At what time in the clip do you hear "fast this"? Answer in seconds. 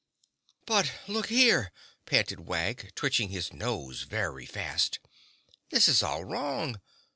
4.47-5.87